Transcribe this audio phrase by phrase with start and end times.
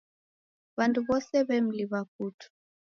[0.77, 2.47] W'andu w'soe w'emliw'a putu.